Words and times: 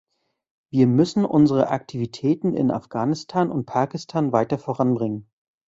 Wir 0.71 0.87
müssen 0.87 1.25
unsere 1.25 1.67
Aktivitäten 1.69 2.55
in 2.55 2.71
Afghanistan 2.71 3.51
und 3.51 3.67
Pakistan 3.67 4.31
weiter 4.31 4.57
voranbringen. 4.57 5.29